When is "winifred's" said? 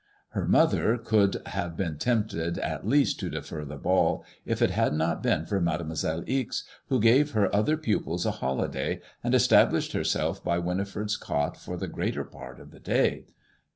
10.57-11.17